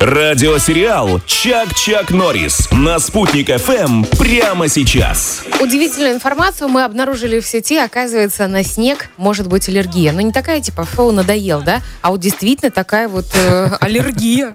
Радиосериал 0.00 1.20
«Чак-Чак 1.26 2.10
Норрис» 2.10 2.70
на 2.72 2.98
«Спутник 2.98 3.48
ФМ» 3.48 4.04
прямо 4.18 4.66
сейчас. 4.66 5.44
Удивительную 5.60 6.14
информацию 6.14 6.70
мы 6.70 6.84
обнаружили 6.84 7.38
в 7.38 7.46
сети. 7.46 7.76
Оказывается, 7.76 8.48
на 8.48 8.64
снег 8.64 9.10
может 9.18 9.46
быть 9.46 9.68
аллергия. 9.68 10.12
Но 10.12 10.22
не 10.22 10.32
такая, 10.32 10.62
типа, 10.62 10.86
фу, 10.86 11.12
надоел, 11.12 11.60
да? 11.60 11.80
А 12.00 12.12
вот 12.12 12.20
действительно 12.20 12.70
такая 12.70 13.08
вот 13.08 13.26
э, 13.34 13.66
аллергия. 13.80 14.54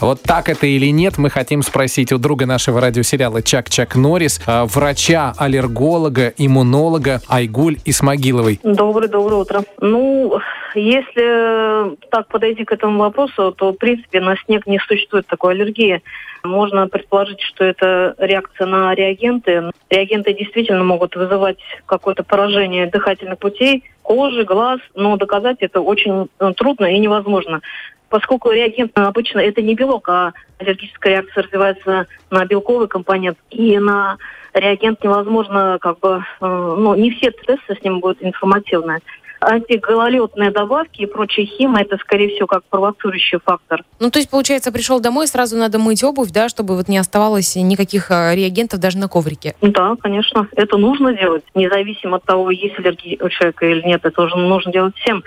Вот 0.00 0.20
так 0.22 0.48
это 0.48 0.66
или 0.66 0.86
нет, 0.86 1.16
мы 1.16 1.30
хотим 1.30 1.62
спросить 1.62 2.10
у 2.10 2.18
друга 2.18 2.46
нашего 2.46 2.80
радиосериала 2.80 3.40
Чак-Чак 3.40 3.94
Норрис, 3.94 4.40
э, 4.44 4.64
врача-аллерголога, 4.64 6.32
иммунолога 6.36 7.22
Айгуль 7.28 7.76
Исмагиловой. 7.84 8.58
Доброе-доброе 8.64 9.42
утро. 9.42 9.62
Ну, 9.80 10.40
если 10.74 11.96
так 12.10 12.28
подойти 12.28 12.64
к 12.64 12.72
этому 12.72 12.98
вопросу, 12.98 13.52
то, 13.52 13.72
в 13.72 13.76
принципе, 13.76 14.20
на 14.20 14.36
снег 14.36 14.66
не 14.66 14.78
существует 14.78 15.26
такой 15.26 15.54
аллергии. 15.54 16.02
Можно 16.42 16.88
предположить, 16.88 17.40
что 17.40 17.64
это 17.64 18.14
реакция 18.18 18.66
на 18.66 18.94
реагенты. 18.94 19.70
Реагенты 19.90 20.34
действительно 20.34 20.84
могут 20.84 21.14
вызывать 21.14 21.58
какое-то 21.86 22.24
поражение 22.24 22.86
дыхательных 22.86 23.38
путей, 23.38 23.84
кожи, 24.02 24.44
глаз, 24.44 24.80
но 24.94 25.16
доказать 25.16 25.58
это 25.60 25.80
очень 25.80 26.28
ну, 26.40 26.54
трудно 26.54 26.86
и 26.86 26.98
невозможно. 26.98 27.60
Поскольку 28.08 28.50
реагент 28.50 28.92
обычно 28.98 29.38
это 29.38 29.62
не 29.62 29.74
белок, 29.74 30.08
а 30.08 30.32
аллергическая 30.58 31.14
реакция 31.14 31.44
развивается 31.44 32.06
на 32.30 32.44
белковый 32.44 32.86
компонент, 32.86 33.38
и 33.50 33.78
на 33.78 34.18
реагент 34.52 35.02
невозможно, 35.02 35.78
как 35.80 35.98
бы, 36.00 36.22
э, 36.40 36.46
ну, 36.46 36.94
не 36.94 37.10
все 37.12 37.30
тесты 37.30 37.74
с 37.74 37.82
ним 37.82 38.00
будут 38.00 38.18
информативные 38.22 39.00
антигололедные 39.42 40.50
добавки 40.50 41.02
и 41.02 41.06
прочая 41.06 41.46
хима, 41.46 41.80
это, 41.80 41.96
скорее 41.98 42.28
всего, 42.28 42.46
как 42.46 42.64
провоцирующий 42.64 43.38
фактор. 43.44 43.82
Ну, 44.00 44.10
то 44.10 44.18
есть, 44.18 44.30
получается, 44.30 44.72
пришел 44.72 45.00
домой, 45.00 45.26
сразу 45.26 45.56
надо 45.56 45.78
мыть 45.78 46.04
обувь, 46.04 46.30
да, 46.30 46.48
чтобы 46.48 46.76
вот 46.76 46.88
не 46.88 46.98
оставалось 46.98 47.56
никаких 47.56 48.10
а, 48.10 48.34
реагентов 48.34 48.80
даже 48.80 48.98
на 48.98 49.08
коврике? 49.08 49.54
Да, 49.60 49.94
конечно. 50.00 50.48
Это 50.52 50.76
нужно 50.76 51.12
делать, 51.14 51.44
независимо 51.54 52.16
от 52.16 52.24
того, 52.24 52.50
есть 52.50 52.78
аллергия 52.78 53.18
у 53.20 53.28
человека 53.28 53.66
или 53.66 53.82
нет. 53.82 54.04
Это 54.04 54.22
уже 54.22 54.36
нужно 54.36 54.72
делать 54.72 54.96
всем. 54.96 55.22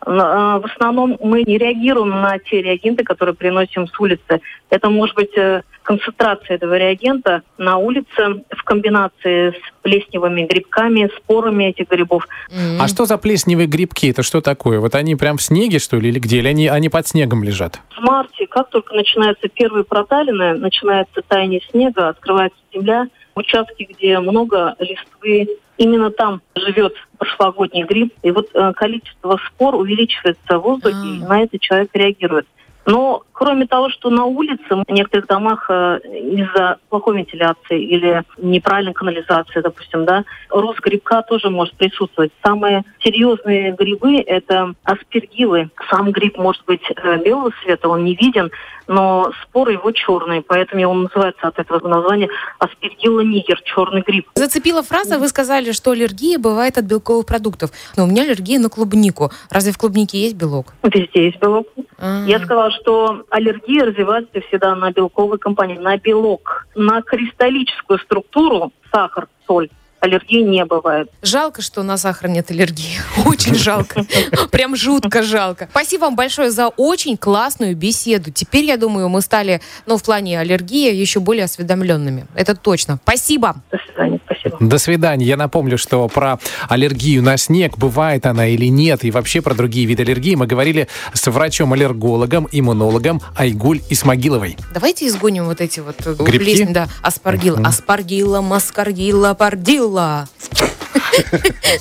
А, 0.00 0.60
в 0.60 0.66
основном 0.66 1.16
мы 1.20 1.42
не 1.42 1.58
реагируем 1.58 2.10
на 2.10 2.38
те 2.38 2.62
реагенты, 2.62 3.04
которые 3.04 3.34
приносим 3.34 3.86
с 3.86 4.00
улицы. 4.00 4.40
Это 4.70 4.90
может 4.90 5.14
быть 5.16 5.36
э, 5.36 5.62
концентрация 5.82 6.56
этого 6.56 6.76
реагента 6.76 7.42
на 7.56 7.78
улице 7.78 8.44
в 8.50 8.62
комбинации 8.64 9.50
с 9.50 9.82
плесневыми 9.82 10.42
грибками, 10.46 11.10
спорами 11.16 11.64
этих 11.64 11.88
грибов. 11.88 12.26
Mm-hmm. 12.50 12.78
А 12.80 12.88
что 12.88 13.06
за 13.06 13.18
плесневые 13.18 13.66
грибки? 13.66 14.10
Это 14.10 14.22
что 14.22 14.40
такое? 14.40 14.80
Вот 14.80 14.94
они 14.94 15.16
прям 15.16 15.38
в 15.38 15.42
снеге, 15.42 15.78
что 15.78 15.96
ли, 15.96 16.10
или 16.10 16.18
где? 16.18 16.38
Или 16.38 16.48
они, 16.48 16.68
они 16.68 16.88
под 16.88 17.06
снегом 17.06 17.42
лежат? 17.42 17.80
В 17.96 18.00
марте, 18.00 18.46
как 18.46 18.70
только 18.70 18.94
начинаются 18.94 19.48
первые 19.48 19.84
проталины, 19.84 20.54
начинается 20.54 21.22
таяние 21.26 21.60
снега, 21.70 22.08
открывается 22.08 22.58
земля, 22.72 23.06
участки, 23.34 23.88
где 23.90 24.18
много 24.18 24.74
листвы, 24.78 25.48
именно 25.78 26.10
там 26.10 26.42
живет 26.54 26.94
прошлогодний 27.16 27.84
гриб, 27.84 28.12
и 28.22 28.30
вот 28.30 28.50
э, 28.54 28.72
количество 28.74 29.40
спор 29.46 29.74
увеличивается 29.76 30.58
в 30.58 30.62
воздухе, 30.62 30.96
mm. 30.96 31.16
и 31.16 31.26
на 31.26 31.42
это 31.42 31.58
человек 31.58 31.90
реагирует. 31.94 32.46
Но 32.88 33.22
кроме 33.32 33.66
того, 33.66 33.90
что 33.90 34.08
на 34.08 34.24
улице 34.24 34.74
в 34.74 34.90
некоторых 34.90 35.26
домах 35.26 35.66
э, 35.68 35.98
из-за 36.08 36.78
плохой 36.88 37.18
вентиляции 37.18 37.84
или 37.84 38.24
неправильной 38.38 38.94
канализации, 38.94 39.60
допустим, 39.60 40.06
да, 40.06 40.24
рост 40.48 40.80
грибка 40.80 41.20
тоже 41.20 41.50
может 41.50 41.74
присутствовать. 41.74 42.32
Самые 42.42 42.84
серьезные 43.00 43.72
грибы– 43.72 44.20
это 44.26 44.72
аспергилы. 44.84 45.68
Сам 45.90 46.12
гриб 46.12 46.38
может 46.38 46.64
быть 46.64 46.80
э, 46.90 47.22
белого 47.22 47.52
цвета, 47.62 47.90
он 47.90 48.04
не 48.04 48.14
виден, 48.14 48.50
но 48.86 49.30
споры 49.42 49.72
его 49.74 49.92
черные, 49.92 50.40
поэтому 50.40 50.88
он 50.88 51.02
называется 51.02 51.46
от 51.46 51.58
этого 51.58 51.86
названия 51.86 52.30
аспергилла 52.58 53.20
нигер, 53.20 53.60
черный 53.64 54.00
гриб. 54.00 54.28
Зацепила 54.34 54.82
фраза, 54.82 55.18
вы 55.18 55.28
сказали, 55.28 55.72
что 55.72 55.90
аллергия 55.90 56.38
бывает 56.38 56.78
от 56.78 56.86
белковых 56.86 57.26
продуктов. 57.26 57.70
Но 57.98 58.04
у 58.04 58.06
меня 58.06 58.22
аллергия 58.22 58.58
на 58.58 58.70
клубнику. 58.70 59.30
Разве 59.50 59.72
в 59.72 59.78
клубнике 59.78 60.18
есть 60.18 60.36
белок? 60.36 60.72
Везде 60.82 61.26
есть 61.26 61.38
белок. 61.38 61.66
А-а-а. 61.98 62.26
Я 62.26 62.38
сказала, 62.38 62.70
что 62.80 63.24
аллергия 63.30 63.84
развивается 63.84 64.40
всегда 64.48 64.74
на 64.74 64.92
белковый 64.92 65.38
компонент, 65.38 65.80
на 65.80 65.96
белок, 65.96 66.66
на 66.74 67.02
кристаллическую 67.02 67.98
структуру, 67.98 68.72
сахар, 68.92 69.28
соль 69.46 69.68
аллергии 70.00 70.42
не 70.42 70.64
бывает. 70.64 71.10
Жалко, 71.22 71.62
что 71.62 71.82
на 71.82 71.96
сахар 71.96 72.30
нет 72.30 72.50
аллергии. 72.50 72.98
Очень 73.26 73.54
жалко. 73.54 74.04
Прям 74.50 74.76
жутко 74.76 75.22
жалко. 75.22 75.68
Спасибо 75.70 76.02
вам 76.02 76.16
большое 76.16 76.50
за 76.50 76.68
очень 76.68 77.16
классную 77.16 77.76
беседу. 77.76 78.30
Теперь, 78.30 78.64
я 78.64 78.76
думаю, 78.76 79.08
мы 79.08 79.20
стали, 79.20 79.60
ну, 79.86 79.96
в 79.96 80.04
плане 80.04 80.38
аллергии 80.38 80.92
еще 80.94 81.20
более 81.20 81.44
осведомленными. 81.44 82.26
Это 82.34 82.54
точно. 82.54 82.98
Спасибо. 83.02 83.56
До 83.70 83.78
свидания. 83.86 84.17
Спасибо. 84.28 84.58
До 84.60 84.78
свидания. 84.78 85.24
Я 85.24 85.36
напомню, 85.36 85.78
что 85.78 86.06
про 86.08 86.38
аллергию 86.68 87.22
на 87.22 87.36
снег, 87.36 87.78
бывает 87.78 88.26
она 88.26 88.46
или 88.46 88.66
нет, 88.66 89.04
и 89.04 89.10
вообще 89.10 89.40
про 89.40 89.54
другие 89.54 89.86
виды 89.86 90.02
аллергии 90.02 90.34
мы 90.34 90.46
говорили 90.46 90.88
с 91.12 91.26
врачом-аллергологом, 91.30 92.48
иммунологом 92.52 93.22
Айгуль 93.36 93.80
Исмагиловой. 93.88 94.56
Давайте 94.74 95.06
изгоним 95.06 95.46
вот 95.46 95.60
эти 95.60 95.80
вот 95.80 95.96
Грибки? 96.18 96.38
плесни. 96.38 96.72
Да, 96.72 96.88
аспаргил. 97.02 97.58
Аспаргила, 97.64 98.40
маскаргила, 98.40 99.34
пардил 99.34 99.78
Атила. 99.78 100.28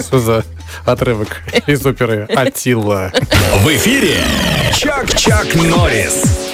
Что 0.00 0.18
за 0.18 0.44
отрывок 0.84 1.42
из 1.66 1.84
оперы 1.86 2.24
Атила? 2.24 3.12
В 3.62 3.68
эфире 3.68 4.18
Чак-Чак 4.74 5.54
Норрис. 5.54 6.45